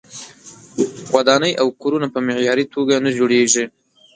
[1.15, 3.65] ودانۍ او کورونه په معیاري توګه نه جوړیږي.